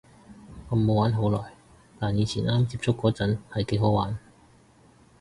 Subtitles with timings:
[0.69, 1.51] 我冇玩好耐，
[1.99, 4.17] 但以前啱啱接觸嗰陣係幾好玩